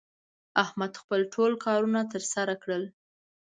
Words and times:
احمد 0.63 0.93
خپل 1.01 1.19
ټول 1.33 1.51
کارونه 1.65 2.01
تر 2.11 2.23
سره 2.33 2.53
کړل 2.63 2.83